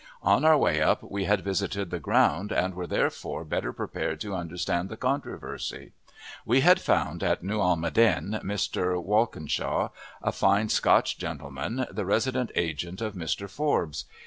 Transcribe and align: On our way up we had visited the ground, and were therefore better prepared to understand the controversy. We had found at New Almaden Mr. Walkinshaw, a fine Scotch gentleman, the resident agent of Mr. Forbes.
On 0.23 0.43
our 0.43 0.57
way 0.57 0.81
up 0.81 1.03
we 1.03 1.25
had 1.25 1.43
visited 1.43 1.91
the 1.91 1.99
ground, 1.99 2.51
and 2.51 2.73
were 2.73 2.87
therefore 2.87 3.45
better 3.45 3.71
prepared 3.71 4.19
to 4.21 4.33
understand 4.33 4.89
the 4.89 4.97
controversy. 4.97 5.91
We 6.43 6.61
had 6.61 6.81
found 6.81 7.21
at 7.21 7.43
New 7.43 7.59
Almaden 7.61 8.39
Mr. 8.43 8.99
Walkinshaw, 8.99 9.89
a 10.23 10.31
fine 10.31 10.69
Scotch 10.69 11.19
gentleman, 11.19 11.85
the 11.91 12.05
resident 12.07 12.51
agent 12.55 12.99
of 12.99 13.13
Mr. 13.13 13.47
Forbes. 13.47 14.05